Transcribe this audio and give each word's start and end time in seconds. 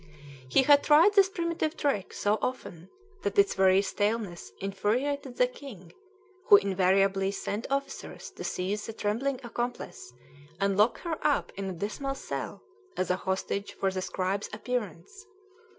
He 0.49 0.63
had 0.63 0.81
tried 0.83 1.13
this 1.13 1.29
primitive 1.29 1.77
trick 1.77 2.11
so 2.11 2.39
often 2.41 2.89
that 3.21 3.37
its 3.37 3.53
very 3.53 3.83
staleness 3.83 4.51
infuriated 4.59 5.37
the 5.37 5.45
king, 5.45 5.93
who 6.45 6.57
invariably 6.57 7.29
sent 7.29 7.67
officers 7.69 8.31
to 8.31 8.43
seize 8.43 8.87
the 8.87 8.93
trembling 8.93 9.39
accomplice 9.43 10.11
and 10.59 10.75
lock 10.75 11.01
her 11.01 11.19
up 11.21 11.51
in 11.55 11.69
a 11.69 11.73
dismal 11.73 12.15
cell 12.15 12.63
as 12.97 13.11
a 13.11 13.15
hostage 13.15 13.73
for 13.73 13.91
the 13.91 14.01
scribe's 14.01 14.49
appearance. 14.51 15.27